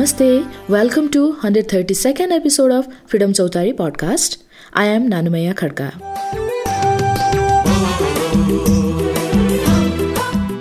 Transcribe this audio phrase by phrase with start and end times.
[0.00, 0.50] Namaste.
[0.66, 4.38] Welcome to 132nd episode of Freedom Chautari podcast.
[4.72, 5.90] I am Nanumaya Khadka.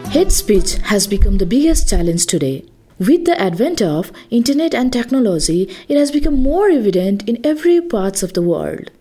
[0.09, 2.65] Hate speech has become the biggest challenge today.
[2.97, 8.21] With the advent of internet and technology, it has become more evident in every parts
[8.21, 8.91] of the world.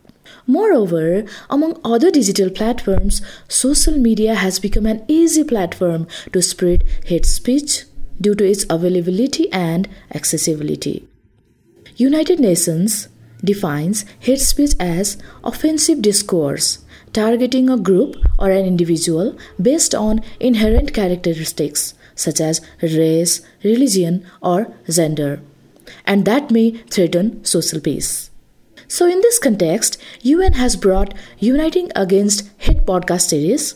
[0.47, 7.27] Moreover, among other digital platforms, social media has become an easy platform to spread hate
[7.27, 7.88] speech
[8.21, 11.07] due to its availability and accessibility.
[11.97, 13.09] United Nations
[13.45, 16.79] defines hate speech as offensive discourse
[17.13, 24.75] targeting a group or an individual based on inherent characteristics such as race, religion, or
[24.91, 25.41] gender,
[26.05, 28.30] and that may threaten social peace.
[28.89, 33.75] So, in this context, UN has brought Uniting Against Hate podcast series.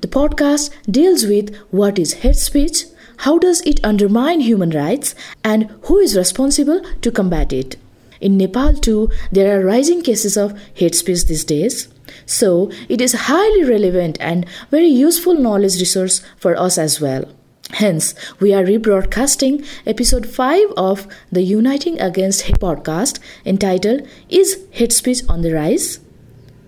[0.00, 2.84] The podcast deals with what is hate speech,
[3.18, 7.76] how does it undermine human rights, and who is responsible to combat it.
[8.20, 11.88] In Nepal, too, there are rising cases of hate speech these days.
[12.26, 17.24] So, it is highly relevant and very useful knowledge resource for us as well.
[17.70, 24.92] Hence, we are rebroadcasting episode 5 of the Uniting Against Hate podcast entitled Is Hate
[24.92, 25.98] Speech on the Rise?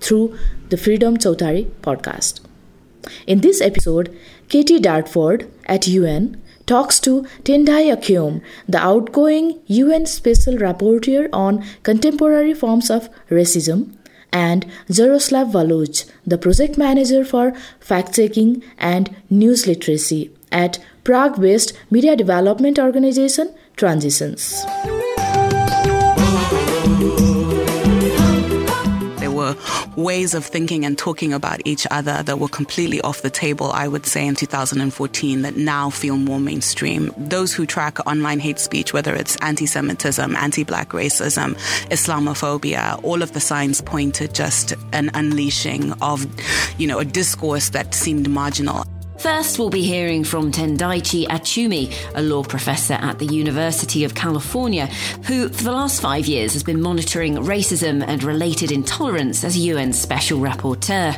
[0.00, 0.36] through
[0.68, 2.40] the Freedom Chautari podcast.
[3.26, 4.16] In this episode,
[4.48, 12.54] Katie Dartford at UN talks to Tendayi Achiume, the outgoing UN Special Rapporteur on Contemporary
[12.54, 13.94] Forms of Racism,
[14.32, 21.72] and Jaroslav Valuch, the project manager for fact checking and news literacy at Prague based
[21.90, 24.64] media development organization Transitions.
[29.96, 33.88] Ways of thinking and talking about each other that were completely off the table, I
[33.88, 37.12] would say, in 2014 that now feel more mainstream.
[37.16, 41.54] Those who track online hate speech, whether it's anti Semitism, anti black racism,
[41.90, 46.26] Islamophobia, all of the signs point to just an unleashing of,
[46.78, 48.84] you know, a discourse that seemed marginal.
[49.18, 54.86] First, we'll be hearing from Tendayi Achiume, a law professor at the University of California,
[55.24, 59.94] who for the last five years has been monitoring racism and related intolerance as UN
[59.94, 61.16] Special Rapporteur.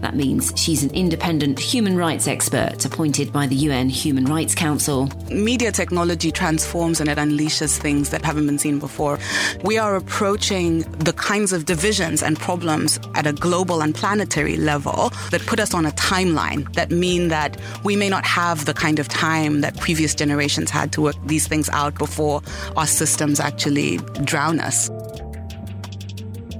[0.00, 5.08] That means she's an independent human rights expert appointed by the UN Human Rights Council.
[5.30, 9.18] Media technology transforms and it unleashes things that haven't been seen before.
[9.64, 15.10] We are approaching the kinds of divisions and problems at a global and planetary level
[15.30, 18.74] that put us on a timeline that mean that that we may not have the
[18.74, 22.42] kind of time that previous generations had to work these things out before
[22.76, 24.88] our systems actually drown us.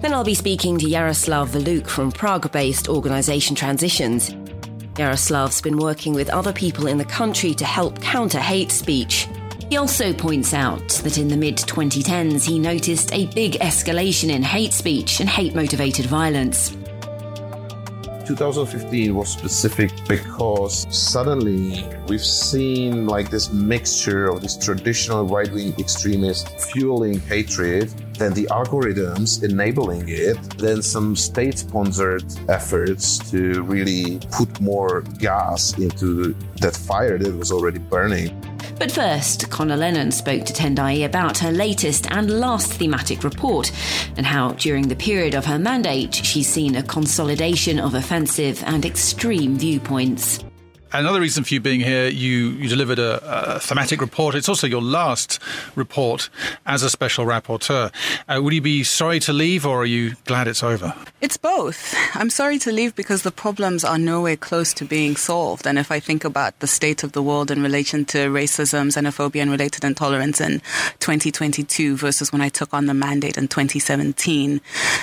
[0.01, 4.31] Then I'll be speaking to Jaroslav Valuch from Prague based organisation Transitions.
[4.95, 9.29] Jaroslav's been working with other people in the country to help counter hate speech.
[9.69, 14.43] He also points out that in the mid 2010s he noticed a big escalation in
[14.43, 16.75] hate speech and hate motivated violence.
[18.37, 25.75] 2015 was specific because suddenly we've seen like this mixture of this traditional right wing
[25.81, 27.89] extremist fueling hatred,
[28.19, 35.77] then the algorithms enabling it, then some state sponsored efforts to really put more gas
[35.79, 38.31] into that fire that was already burning.
[38.81, 43.71] But first, Conor Lennon spoke to Tendayi about her latest and last thematic report
[44.17, 48.87] and how, during the period of her mandate, she's seen a consolidation of offensive and
[48.87, 50.43] extreme viewpoints.
[50.93, 54.35] Another reason for you being here, you, you delivered a, a, thematic report.
[54.35, 55.39] It's also your last
[55.77, 56.29] report
[56.67, 57.93] as a special rapporteur.
[58.29, 60.93] Uh, would you be sorry to leave or are you glad it's over?
[61.21, 61.95] It's both.
[62.15, 65.65] I'm sorry to leave because the problems are nowhere close to being solved.
[65.65, 69.43] And if I think about the state of the world in relation to racism, xenophobia,
[69.43, 70.61] and related intolerance in
[70.99, 74.61] 2022 versus when I took on the mandate in 2017,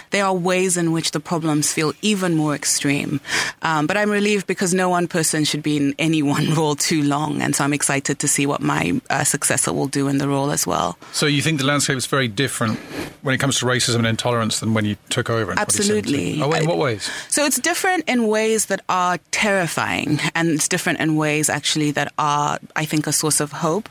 [0.10, 3.22] there are ways in which the problems feel even more extreme.
[3.62, 7.02] Um, but I'm relieved because no one person should be in any one role too
[7.04, 10.28] long, and so I'm excited to see what my uh, successor will do in the
[10.28, 10.98] role as well.
[11.14, 12.80] So you think the landscape is very different
[13.22, 15.54] when it comes to racism and intolerance than when you took over?
[15.58, 16.42] Absolutely.
[16.42, 17.12] Oh, in what ways?
[17.30, 22.14] So it's different in ways that are terrifying, and it's different in ways actually that
[22.18, 23.90] are, I think, a source of hope.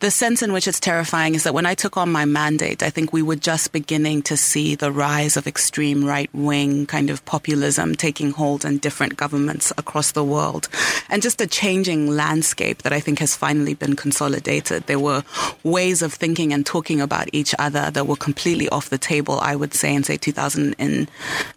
[0.00, 2.90] The sense in which it's terrifying is that when I took on my mandate, I
[2.90, 7.24] think we were just beginning to see the rise of extreme right wing kind of
[7.24, 10.68] populism taking hold in different governments across the world.
[11.08, 14.88] And and just a changing landscape that I think has finally been consolidated.
[14.88, 15.22] There were
[15.62, 19.54] ways of thinking and talking about each other that were completely off the table, I
[19.54, 21.06] would say, in say 2000 in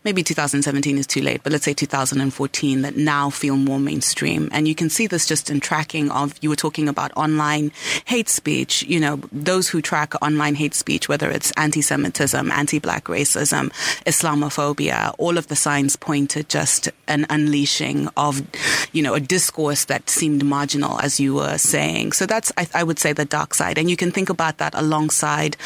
[0.03, 4.49] maybe 2017 is too late, but let's say 2014 that now feel more mainstream.
[4.51, 7.71] And you can see this just in tracking of you were talking about online
[8.05, 13.71] hate speech, you know, those who track online hate speech, whether it's anti-Semitism, anti-black racism,
[14.05, 18.43] Islamophobia, all of the signs point to just an unleashing of,
[18.91, 19.54] you know, a discourse
[19.85, 22.11] that seemed marginal, as you were saying.
[22.11, 23.77] So that's, I, I would say, the dark side.
[23.77, 25.57] And you can think about that alongside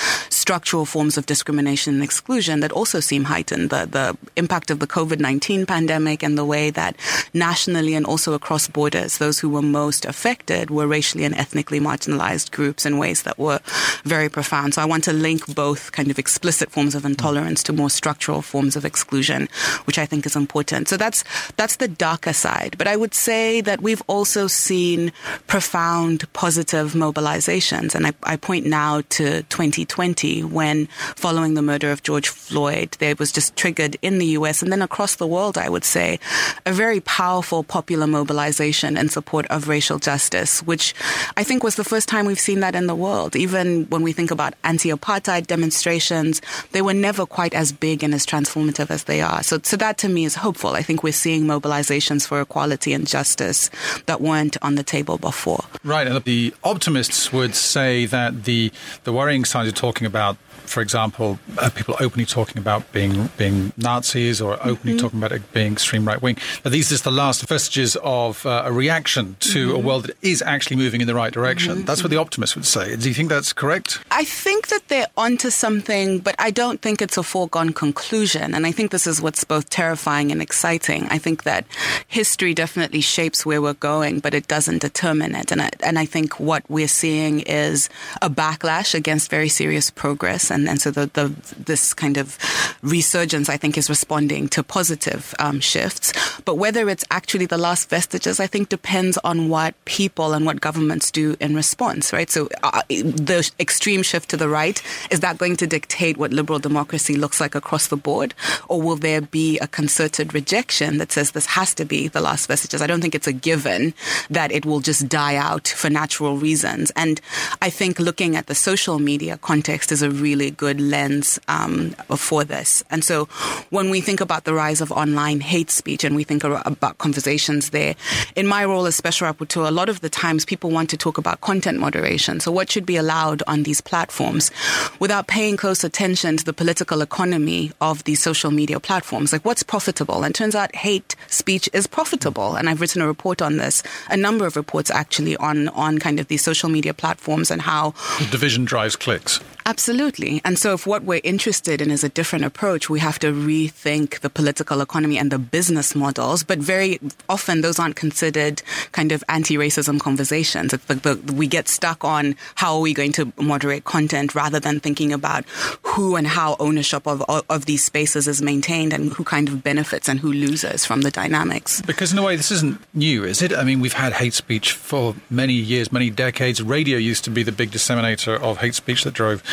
[0.50, 3.70] structural forms of discrimination and exclusion that also seem heightened.
[3.70, 6.96] The, the impact of the COVID-19 pandemic and the way that
[7.36, 12.50] nationally and also across borders, those who were most affected were racially and ethnically marginalized
[12.50, 13.60] groups in ways that were
[14.06, 14.74] very profound.
[14.74, 18.42] So I want to link both kind of explicit forms of intolerance to more structural
[18.42, 19.50] forms of exclusion,
[19.86, 20.88] which I think is important.
[20.88, 21.24] So that's
[21.58, 22.76] that's the darker side.
[22.80, 25.12] But I would say that we've also seen
[25.46, 27.94] profound positive mobilizations.
[27.94, 33.16] And I, I point now to 2020 when following the murder of George Floyd, there
[33.18, 36.20] was just triggered in the US and then across the world, I would say,
[36.66, 40.94] a very powerful popular mobilization in support of racial justice, which
[41.38, 43.36] I think was the first time we've seen that in the world.
[43.36, 46.42] Even when we think about anti-apartheid demonstrations,
[46.72, 49.44] they were never quite as big and as transformative as they are.
[49.44, 50.72] So, so that to me is hopeful.
[50.72, 53.70] I think we're seeing mobilizations for equality and justice
[54.06, 55.64] that weren't on the table before.
[55.84, 58.72] Right, and the optimists would say that the
[59.04, 60.29] the worrying signs you're talking about
[60.70, 64.98] for example, uh, people openly talking about being being Nazis or openly mm-hmm.
[64.98, 66.38] talking about it being extreme right wing.
[66.64, 69.76] But these are the last vestiges of uh, a reaction to mm-hmm.
[69.76, 71.76] a world that is actually moving in the right direction.
[71.76, 71.86] Mm-hmm.
[71.86, 72.96] That's what the optimists would say.
[72.96, 74.00] Do you think that's correct?
[74.12, 78.54] I think that they're onto something, but I don't think it's a foregone conclusion.
[78.54, 81.08] And I think this is what's both terrifying and exciting.
[81.10, 81.66] I think that
[82.08, 85.52] history definitely shapes where we're going, but it doesn't determine it.
[85.52, 87.90] And I, and I think what we're seeing is
[88.22, 90.52] a backlash against very serious progress.
[90.52, 92.38] And, and so the, the, this kind of
[92.82, 96.14] resurgence, I think, is responding to positive um, shifts.
[96.46, 100.62] But whether it's actually the last vestiges, I think depends on what people and what
[100.62, 102.30] governments do in response, right?
[102.30, 106.60] So uh, the extreme shift to the right, is that going to dictate what liberal
[106.60, 108.34] democracy looks like across the board?
[108.68, 112.48] Or will there be a concerted rejection that says this has to be the last
[112.48, 112.82] vestiges?
[112.82, 113.94] I don't think it's a given
[114.30, 116.92] that it will just die out for natural reasons.
[116.96, 117.22] And
[117.62, 122.44] I think looking at the social media context is a really good lens um, for
[122.44, 122.84] this.
[122.90, 123.26] And so
[123.70, 127.72] when we think about the rise of online hate speech and we think about conversations
[127.72, 127.96] there,
[128.36, 131.18] in my role as special rapporteur, a lot of the times people want to talk
[131.18, 132.40] about content moderation.
[132.40, 134.52] So what should be allowed on these platforms
[135.00, 139.32] without paying close attention to the political economy of these social media platforms.
[139.32, 140.24] Like what's profitable?
[140.24, 142.56] And turns out hate speech is profitable.
[142.56, 146.20] And I've written a report on this, a number of reports actually on, on kind
[146.20, 147.94] of these social media platforms and how
[148.32, 149.40] division drives clicks.
[149.70, 150.42] Absolutely.
[150.44, 154.22] And so if what we're interested in is a different approach, we have to rethink
[154.22, 156.42] the political economy and the business models.
[156.42, 157.00] But very
[157.30, 158.64] often those aren't considered
[158.94, 160.72] kind of anti-racism conversations.
[160.72, 164.80] The, the, we get stuck on how are we going to moderate content rather than
[164.80, 165.46] thinking about
[165.84, 170.10] who and how ownership of, of these spaces is maintained and who kind of benefits
[170.10, 171.84] and who loses from the dynamics.
[171.84, 173.54] Because in a way, this isn't new, is it?
[173.54, 176.60] I mean, we've had hate speech for many years, many decades.
[176.60, 179.44] Radio used to be the big disseminator of hate speech that drove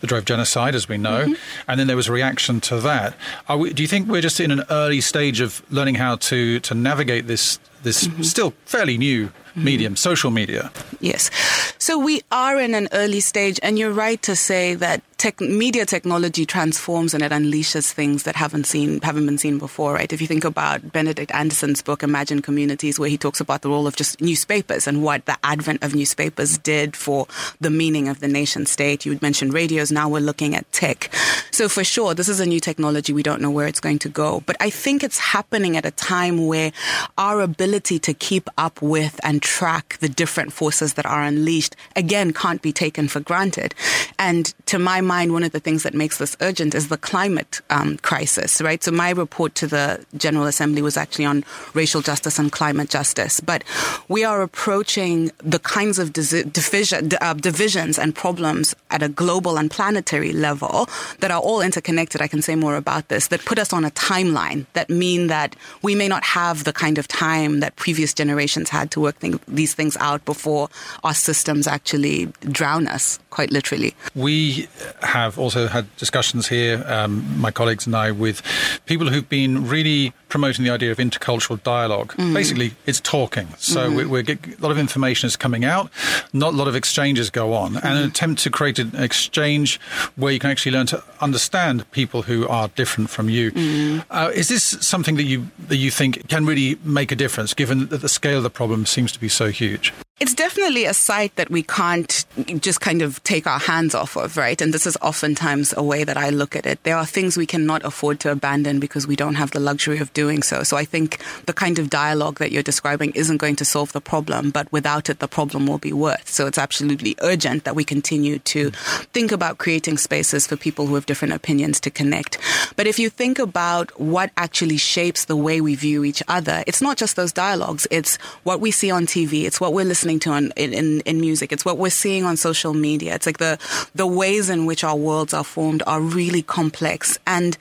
[0.00, 1.70] that drove genocide, as we know, mm-hmm.
[1.70, 3.16] and then there was a reaction to that.
[3.48, 6.74] We, do you think we're just in an early stage of learning how to to
[6.74, 8.22] navigate this this mm-hmm.
[8.22, 10.70] still fairly new medium, social media.
[11.00, 11.30] Yes.
[11.78, 15.86] So we are in an early stage, and you're right to say that tech, media
[15.86, 20.12] technology transforms and it unleashes things that haven't seen haven't been seen before, right?
[20.12, 23.86] If you think about Benedict Anderson's book Imagine Communities, where he talks about the role
[23.86, 27.26] of just newspapers and what the advent of newspapers did for
[27.60, 29.06] the meaning of the nation state.
[29.06, 29.90] You mentioned radios.
[29.90, 31.10] Now we're looking at tech.
[31.50, 33.12] So for sure, this is a new technology.
[33.12, 35.90] We don't know where it's going to go, but I think it's happening at a
[35.90, 36.72] time where
[37.16, 42.32] our ability to keep up with and track the different forces that are unleashed, again,
[42.32, 43.74] can't be taken for granted.
[44.18, 47.60] And to my mind, one of the things that makes this urgent is the climate
[47.70, 48.82] um, crisis, right?
[48.82, 51.44] So my report to the General Assembly was actually on
[51.74, 53.40] racial justice and climate justice.
[53.40, 53.64] But
[54.08, 59.70] we are approaching the kinds of division, uh, divisions and problems at a global and
[59.70, 60.88] planetary level
[61.20, 62.22] that are all interconnected.
[62.22, 65.56] I can say more about this that put us on a timeline that mean that
[65.82, 69.16] we may not have the kind of time that previous generations had to work
[69.48, 70.68] these things out before
[71.04, 73.94] our systems actually drown us, quite literally.
[74.14, 74.68] We
[75.02, 78.42] have also had discussions here, um, my colleagues and I, with
[78.86, 82.12] people who've been really promoting the idea of intercultural dialogue.
[82.16, 82.34] Mm.
[82.34, 83.48] Basically, it's talking.
[83.56, 84.10] So mm-hmm.
[84.10, 85.90] we, get, a lot of information is coming out,
[86.34, 87.86] not a lot of exchanges go on, mm-hmm.
[87.86, 88.10] and an mm-hmm.
[88.10, 89.80] attempt to create an exchange
[90.16, 93.50] where you can actually learn to understand people who are different from you.
[93.52, 94.04] Mm.
[94.10, 97.86] Uh, is this something that you that you think can really make a difference, given
[97.86, 99.94] that the scale of the problem seems to be so huge?
[100.18, 102.24] It's definitely a site that we can't
[102.60, 104.58] just kind of take our hands off of, right?
[104.62, 106.82] And this is oftentimes a way that I look at it.
[106.84, 110.10] There are things we cannot afford to abandon because we don't have the luxury of
[110.14, 110.62] doing so.
[110.62, 114.00] So I think the kind of dialogue that you're describing isn't going to solve the
[114.00, 116.22] problem, but without it, the problem will be worse.
[116.24, 118.70] So it's absolutely urgent that we continue to
[119.12, 122.38] think about creating spaces for people who have different opinions to connect.
[122.76, 126.80] But if you think about what actually shapes the way we view each other, it's
[126.80, 127.86] not just those dialogues.
[127.90, 129.44] It's what we see on TV.
[129.44, 131.52] It's what we're listening listening to on, in, in music.
[131.52, 133.14] It's what we're seeing on social media.
[133.14, 133.58] It's like the,
[133.94, 137.18] the ways in which our worlds are formed are really complex.
[137.26, 137.56] And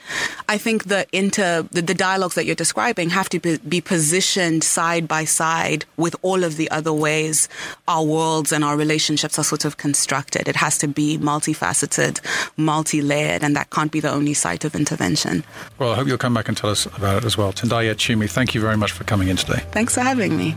[0.48, 4.64] I think the inter, the, the dialogues that you're describing have to be, be positioned
[4.64, 7.50] side by side with all of the other ways
[7.88, 10.48] our worlds and our relationships are sort of constructed.
[10.48, 12.20] It has to be multifaceted,
[12.58, 15.44] multi-layered, and that can't be the only site of intervention.
[15.80, 17.54] Well, I hope you'll come back and tell us about it as well.
[17.54, 19.64] Tendayi Achiume, thank you very much for coming in today.
[19.72, 20.56] Thanks for having me.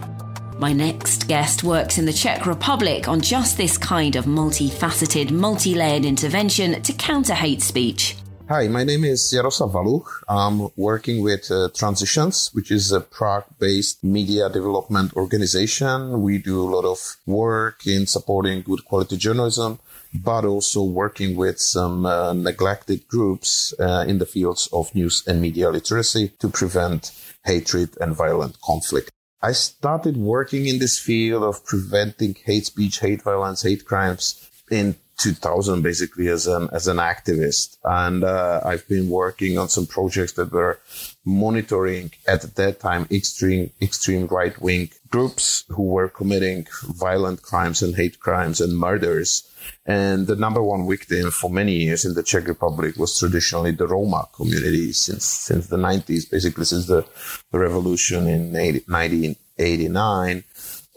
[0.59, 5.73] My next guest works in the Czech Republic on just this kind of multifaceted, multi
[5.73, 8.17] layered intervention to counter hate speech.
[8.49, 10.25] Hi, my name is Jaroslav Valuch.
[10.29, 16.23] I'm working with uh, Transitions, which is a Prague-based media development organization.
[16.23, 19.79] We do a lot of work in supporting good quality journalism,
[20.13, 25.41] but also working with some uh, neglected groups uh, in the fields of news and
[25.41, 27.13] media literacy to prevent
[27.45, 29.13] hatred and violent conflict.
[29.41, 34.97] I started working in this field of preventing hate speech, hate violence, hate crimes in
[35.19, 40.33] 2000, basically as an as an activist, and uh, I've been working on some projects
[40.35, 40.81] that were
[41.29, 47.95] monitoring at that time extreme extreme right wing groups who were committing violent crimes and
[47.97, 49.45] hate crimes and murders.
[49.85, 53.87] And the number one victim for many years in the Czech Republic was traditionally the
[53.87, 57.05] Roma community since since the 90s, basically since the,
[57.53, 60.45] the revolution in 80, 1989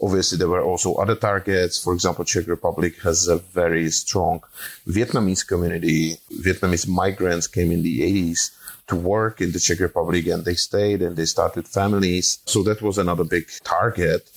[0.02, 1.78] Obviously, there were also other targets.
[1.80, 4.42] For example, Czech Republic has a very strong
[4.88, 6.16] Vietnamese community.
[6.44, 8.50] Vietnamese migrants came in the 80s
[8.88, 12.40] to work in the Czech Republic and they stayed and they started families.
[12.44, 14.28] So that was another big target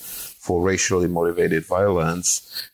[0.45, 2.29] for racially motivated violence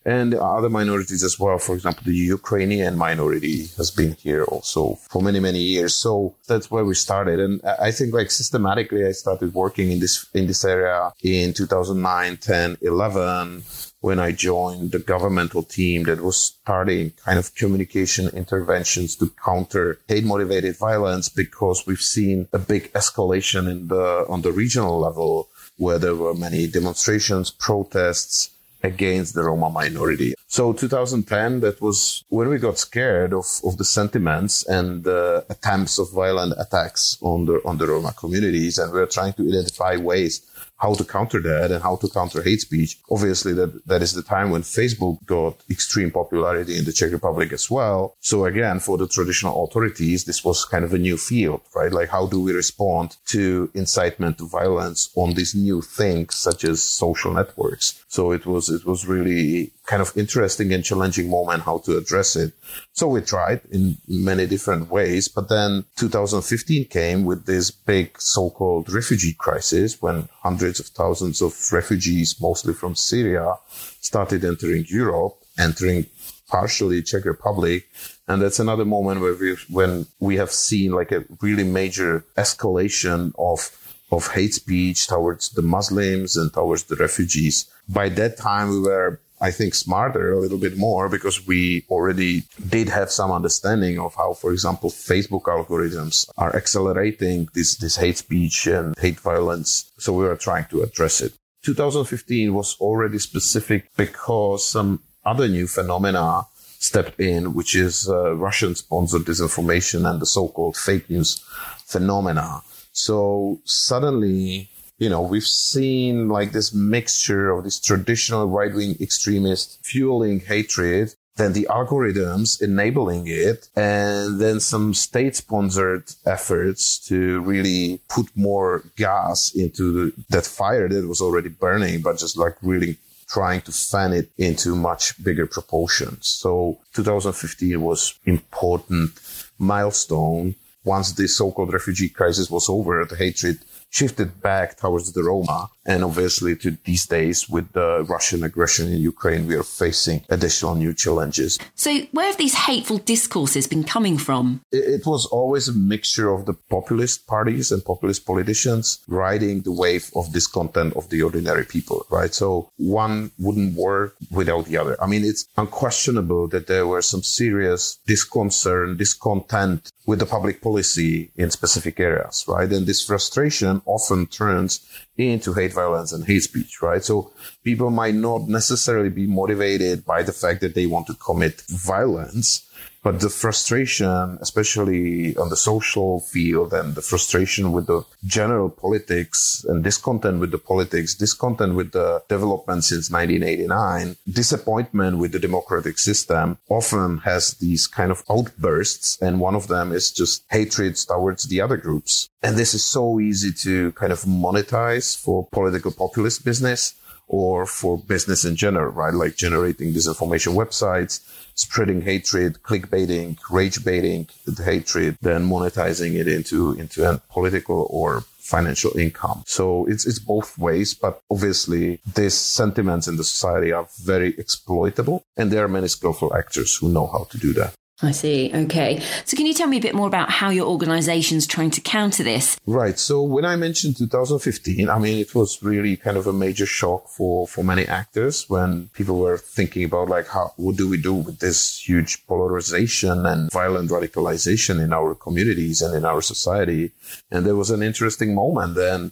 [0.05, 1.57] and other minorities as well.
[1.57, 5.95] For example, the Ukrainian minority has been here also for many, many years.
[5.95, 7.39] So that's where we started.
[7.39, 12.37] And I think like systematically, I started working in this, in this area in 2009,
[12.37, 13.63] 10, 11
[14.01, 19.99] when I joined the governmental team that was starting kind of communication interventions to counter
[20.07, 25.49] hate motivated violence because we've seen a big escalation in the, on the regional level
[25.77, 28.49] where there were many demonstrations, protests
[28.83, 30.33] against the Roma minority.
[30.47, 35.99] So 2010, that was when we got scared of, of the sentiments and the attempts
[35.99, 38.77] of violent attacks on the, on the Roma communities.
[38.77, 40.41] And we were trying to identify ways
[40.81, 42.97] how to counter that and how to counter hate speech.
[43.09, 47.53] Obviously, that, that is the time when Facebook got extreme popularity in the Czech Republic
[47.53, 48.15] as well.
[48.19, 51.91] So again, for the traditional authorities, this was kind of a new field, right?
[51.91, 56.81] Like, how do we respond to incitement to violence on these new things, such as
[56.81, 58.03] social networks?
[58.07, 62.37] So it was, it was really kind of interesting and challenging moment how to address
[62.37, 62.53] it.
[62.93, 68.89] So we tried in many different ways, but then 2015 came with this big so-called
[68.89, 73.55] refugee crisis when hundreds of thousands of refugees, mostly from Syria,
[73.99, 76.05] started entering Europe, entering
[76.47, 77.83] partially Czech Republic.
[78.29, 83.33] And that's another moment where we, when we have seen like a really major escalation
[83.37, 83.77] of
[84.13, 87.71] of hate speech towards the Muslims and towards the refugees.
[87.87, 92.43] By that time, we were I think, smarter a little bit more because we already
[92.69, 98.17] did have some understanding of how, for example, Facebook algorithms are accelerating this, this hate
[98.17, 99.91] speech and hate violence.
[99.97, 101.33] So we were trying to address it.
[101.63, 106.43] 2015 was already specific because some other new phenomena
[106.79, 111.43] stepped in, which is uh, Russian sponsored disinformation and the so-called fake news
[111.85, 112.61] phenomena.
[112.91, 114.70] So suddenly
[115.01, 121.15] you know, we've seen like this mixture of this traditional right wing extremists fueling hatred,
[121.37, 128.83] then the algorithms enabling it, and then some state sponsored efforts to really put more
[128.95, 134.13] gas into that fire that was already burning, but just like really trying to fan
[134.13, 136.27] it into much bigger proportions.
[136.27, 139.19] So 2015 was important
[139.57, 140.53] milestone.
[140.83, 143.57] Once the so-called refugee crisis was over, the hatred
[143.91, 145.69] shifted back towards the Roma.
[145.85, 150.75] And obviously to these days with the Russian aggression in Ukraine, we are facing additional
[150.75, 151.59] new challenges.
[151.75, 154.61] So where have these hateful discourses been coming from?
[154.71, 159.71] It, it was always a mixture of the populist parties and populist politicians riding the
[159.71, 162.33] wave of discontent of the ordinary people, right?
[162.33, 164.95] So one wouldn't work without the other.
[165.03, 171.31] I mean, it's unquestionable that there were some serious disconcern, discontent with the public policy
[171.35, 172.71] in specific areas, right?
[172.71, 174.85] And this frustration often turns
[175.17, 177.03] into hate violence and hate speech, right?
[177.03, 177.31] So
[177.63, 182.67] people might not necessarily be motivated by the fact that they want to commit violence,
[183.03, 189.65] but the frustration, especially on the social field and the frustration with the general politics
[189.67, 195.97] and discontent with the politics, discontent with the development since 1989, disappointment with the democratic
[195.97, 199.17] system often has these kind of outbursts.
[199.21, 202.29] And one of them is just hatred towards the other groups.
[202.43, 206.95] And this is so easy to kind of monetize for political populist business
[207.31, 209.13] or for business in general, right?
[209.13, 211.21] Like generating disinformation websites,
[211.55, 218.25] spreading hatred, clickbaiting, rage baiting the hatred, then monetizing it into, into a political or
[218.39, 219.43] financial income.
[219.47, 225.23] So it's, it's both ways, but obviously these sentiments in the society are very exploitable
[225.37, 227.73] and there are many skillful actors who know how to do that.
[228.03, 228.51] I see.
[228.53, 228.99] Okay.
[229.25, 232.23] So can you tell me a bit more about how your organization's trying to counter
[232.23, 232.59] this?
[232.65, 232.97] Right.
[232.97, 237.09] So when I mentioned 2015, I mean, it was really kind of a major shock
[237.09, 241.13] for, for many actors when people were thinking about like, how, what do we do
[241.13, 246.91] with this huge polarization and violent radicalization in our communities and in our society?
[247.29, 249.11] And there was an interesting moment then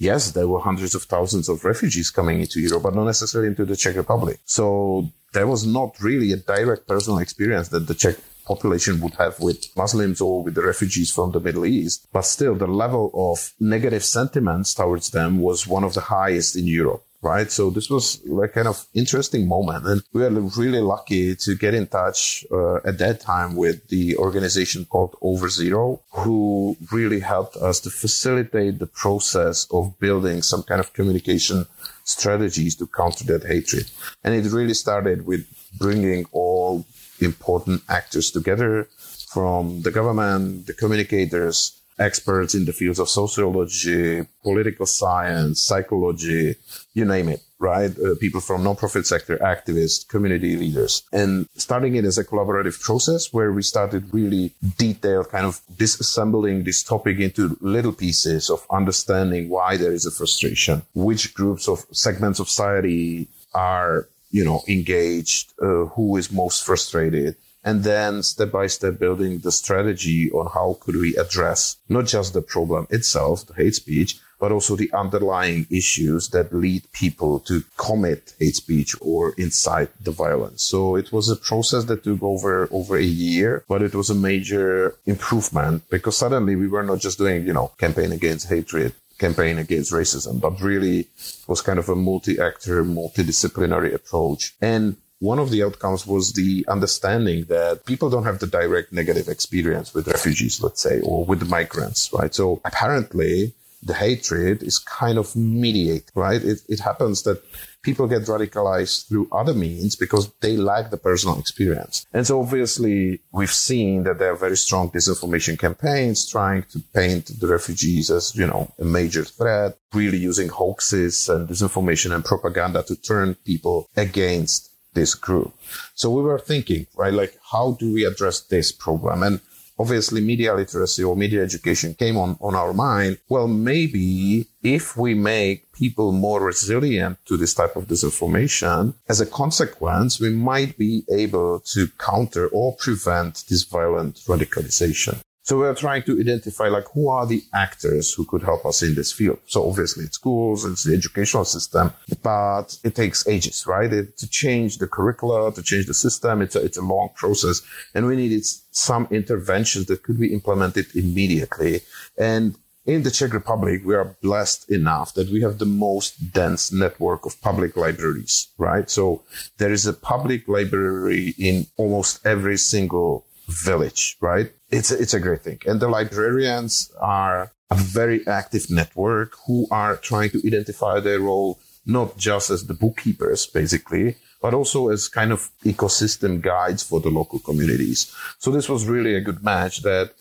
[0.00, 3.64] yes, there were hundreds of thousands of refugees coming into Europe, but not necessarily into
[3.64, 4.40] the Czech Republic.
[4.46, 8.16] So there was not really a direct personal experience that the Czech
[8.52, 11.98] population would have with Muslims or with the refugees from the Middle East.
[12.12, 16.66] But still, the level of negative sentiments towards them was one of the highest in
[16.66, 17.50] Europe right?
[17.50, 19.86] So this was like kind of interesting moment.
[19.86, 24.16] And we were really lucky to get in touch uh, at that time with the
[24.16, 30.62] organization called Over Zero, who really helped us to facilitate the process of building some
[30.62, 31.66] kind of communication
[32.04, 33.90] strategies to counter that hatred.
[34.24, 35.46] And it really started with
[35.78, 36.86] bringing all
[37.22, 38.88] important actors together
[39.32, 46.56] from the government, the communicators, experts in the fields of sociology, political science, psychology,
[46.94, 47.92] you name it, right?
[47.98, 53.32] Uh, people from nonprofit sector, activists, community leaders, and starting it as a collaborative process
[53.32, 59.48] where we started really detailed kind of disassembling this topic into little pieces of understanding
[59.50, 65.52] why there is a frustration, which groups of segments of society are, you know, engaged,
[65.60, 70.78] uh, who is most frustrated and then step by step building the strategy on how
[70.80, 75.66] could we address not just the problem itself, the hate speech, but also the underlying
[75.70, 80.62] issues that lead people to commit hate speech or incite the violence.
[80.62, 84.14] So it was a process that took over, over a year, but it was a
[84.14, 89.58] major improvement because suddenly we were not just doing, you know, campaign against hatred campaign
[89.58, 91.06] against racism, but really
[91.46, 94.54] was kind of a multi-actor, multidisciplinary approach.
[94.60, 99.28] And one of the outcomes was the understanding that people don't have the direct negative
[99.28, 102.34] experience with refugees, let's say, or with migrants, right?
[102.34, 106.42] So apparently the hatred is kind of mediate, right?
[106.42, 107.42] It, it happens that
[107.82, 112.04] people get radicalized through other means because they lack the personal experience.
[112.12, 117.40] And so obviously we've seen that there are very strong disinformation campaigns trying to paint
[117.40, 122.82] the refugees as, you know, a major threat, really using hoaxes and disinformation and propaganda
[122.82, 125.54] to turn people against this group.
[125.94, 129.22] So we were thinking, right, like how do we address this problem?
[129.22, 129.40] And
[129.80, 133.18] obviously media literacy or media education came on, on our mind.
[133.28, 139.26] Well, maybe if we make people more resilient to this type of disinformation, as a
[139.26, 145.18] consequence, we might be able to counter or prevent this violent radicalization.
[145.50, 148.94] So we're trying to identify like who are the actors who could help us in
[148.94, 149.40] this field.
[149.46, 153.92] So obviously it's schools, it's the educational system, but it takes ages, right?
[153.92, 157.62] It, to change the curricula, to change the system, it's a, it's a long process
[157.96, 161.80] and we needed some interventions that could be implemented immediately.
[162.16, 162.54] And
[162.86, 167.26] in the Czech Republic, we are blessed enough that we have the most dense network
[167.26, 168.88] of public libraries, right?
[168.88, 169.22] So
[169.58, 174.52] there is a public library in almost every single village, right?
[174.70, 175.60] It's a, it's a great thing.
[175.66, 181.58] And the librarians are a very active network who are trying to identify their role
[181.86, 187.10] not just as the bookkeepers, basically, but also as kind of ecosystem guides for the
[187.10, 188.14] local communities.
[188.38, 190.12] So this was really a good match that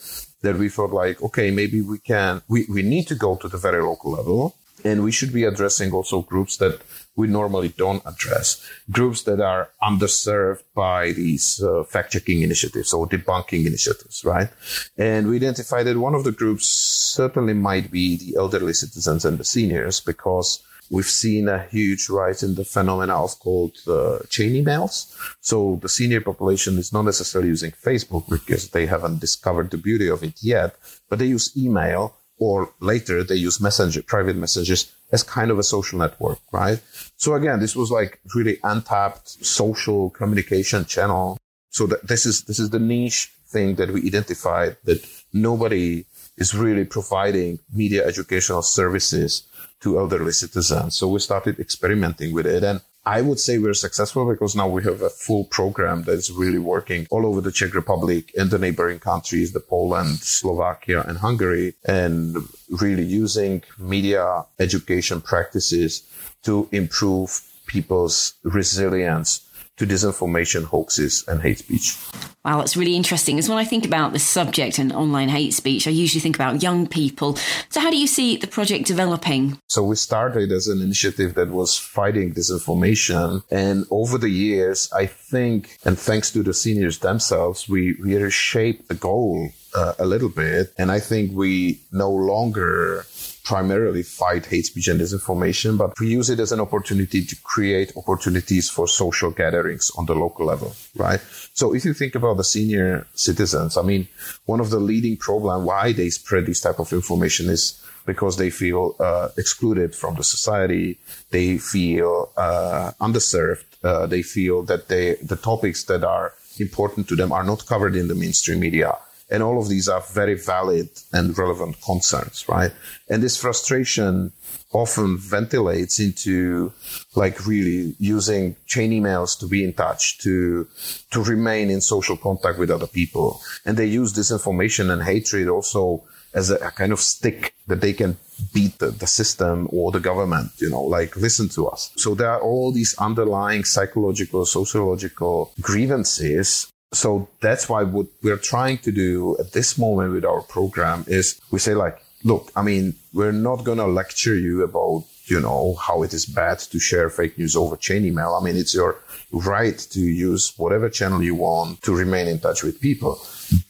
[0.41, 3.57] that we thought like, okay, maybe we can, we, we need to go to the
[3.57, 6.81] very local level and we should be addressing also groups that
[7.15, 13.07] we normally don't address, groups that are underserved by these uh, fact checking initiatives or
[13.07, 14.49] debunking initiatives, right?
[14.97, 19.37] And we identified that one of the groups certainly might be the elderly citizens and
[19.37, 24.53] the seniors because we've seen a huge rise in the phenomena of called uh, chain
[24.53, 25.15] emails.
[25.41, 30.07] So the senior population is not necessarily using Facebook because they haven't discovered the beauty
[30.07, 30.75] of it yet,
[31.09, 35.63] but they use email or later they use messenger, private messages as kind of a
[35.63, 36.82] social network, right?
[37.17, 41.38] So again, this was like really untapped social communication channel.
[41.71, 46.06] So that this is, this is the niche thing that we identified that nobody
[46.38, 49.43] is really providing media educational services
[49.82, 50.95] to elderly citizens.
[50.95, 52.63] So we started experimenting with it.
[52.63, 56.31] And I would say we're successful because now we have a full program that is
[56.31, 61.17] really working all over the Czech Republic and the neighboring countries, the Poland, Slovakia, and
[61.17, 62.37] Hungary, and
[62.69, 66.03] really using media education practices
[66.43, 69.41] to improve people's resilience
[69.79, 71.97] to disinformation, hoaxes, and hate speech.
[72.45, 73.37] Wow, that's really interesting.
[73.37, 76.63] As when I think about this subject and online hate speech, I usually think about
[76.63, 77.35] young people.
[77.69, 79.57] So, how do you see the project developing?
[79.67, 83.43] So, we started as an initiative that was fighting disinformation.
[83.51, 88.87] And over the years, I think, and thanks to the seniors themselves, we really shaped
[88.87, 90.73] the goal uh, a little bit.
[90.77, 93.05] And I think we no longer
[93.49, 97.91] primarily fight hate speech and disinformation, but we use it as an opportunity to create
[97.97, 101.19] opportunities for social gatherings on the local level, right?
[101.59, 104.07] So if you think about the senior citizens, I mean,
[104.45, 108.51] one of the leading problem why they spread this type of information is because they
[108.51, 110.99] feel uh, excluded from the society,
[111.31, 117.15] they feel uh, underserved, uh, they feel that they the topics that are important to
[117.15, 118.93] them are not covered in the mainstream media
[119.29, 122.71] and all of these are very valid and relevant concerns, right?
[123.09, 124.31] And this frustration
[124.71, 126.71] often ventilates into
[127.15, 130.67] like really using chain emails to be in touch, to,
[131.11, 133.41] to remain in social contact with other people.
[133.65, 137.93] And they use disinformation and hatred also as a, a kind of stick that they
[137.93, 138.17] can
[138.53, 141.91] beat the, the, system or the government, you know, like listen to us.
[141.97, 148.80] So there are all these underlying psychological, sociological grievances so that's why what we're trying
[148.80, 152.95] to do at this moment with our program is we say like, look, I mean,
[153.13, 157.10] we're not going to lecture you about, you know, how it is bad to share
[157.10, 158.38] fake news over chain email.
[158.39, 158.97] I mean, it's your
[159.32, 163.19] right to use whatever channel you want to remain in touch with people.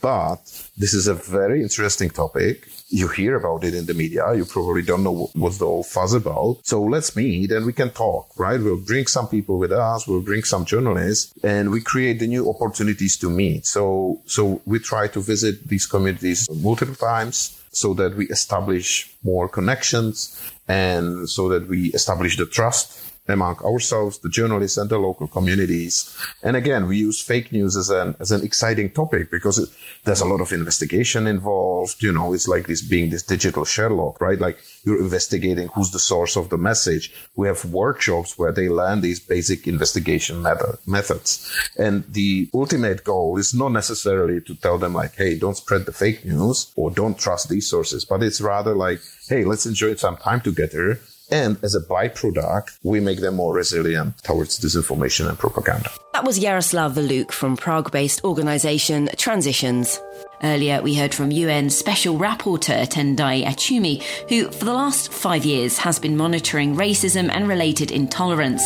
[0.02, 0.42] But
[0.78, 4.34] this is a very interesting topic you hear about it in the media.
[4.34, 6.60] You probably don't know what's the whole fuss about.
[6.64, 8.60] So let's meet and we can talk, right?
[8.60, 10.08] We'll bring some people with us.
[10.08, 13.66] We'll bring some journalists and we create the new opportunities to meet.
[13.66, 19.48] So, so we try to visit these communities multiple times so that we establish more
[19.48, 25.28] connections and so that we establish the trust among ourselves, the journalists and the local
[25.28, 26.18] communities.
[26.44, 29.70] And again, we use fake news as an, as an exciting topic because it,
[30.06, 32.02] there's a lot of investigation involved.
[32.02, 34.40] You know, it's like this being this digital Sherlock, right?
[34.40, 37.14] Like you're investigating who's the source of the message.
[37.36, 41.52] We have workshops where they learn these basic investigation method, methods.
[41.78, 45.92] And the ultimate goal is not necessarily to tell them like, Hey, don't spread the
[45.92, 50.18] fake news or don't trust these sources, but it's rather like, Hey, let's enjoy some
[50.18, 51.00] time together
[51.32, 55.92] and as a byproduct, we make them more resilient towards disinformation and propaganda.
[56.14, 60.00] That was Jaroslav Valuch from Prague based organisation Transitions.
[60.42, 65.78] Earlier, we heard from UN Special Rapporteur Tendayi Achiume, who, for the last five years,
[65.80, 68.64] has been monitoring racism and related intolerance.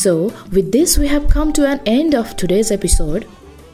[0.00, 3.26] So, with this, we have come to an end of today's episode.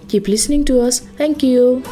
[0.09, 1.01] Keep listening to us.
[1.01, 1.83] Thank you.